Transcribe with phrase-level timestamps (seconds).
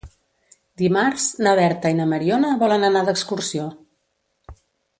[0.81, 3.69] Dimarts na Berta i na Mariona volen anar d'excursió.